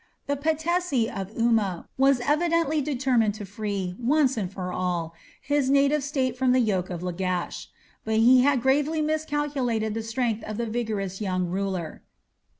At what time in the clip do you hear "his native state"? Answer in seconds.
5.43-6.35